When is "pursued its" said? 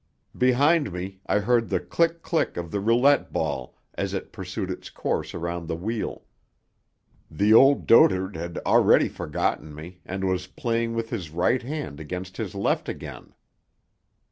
4.31-4.89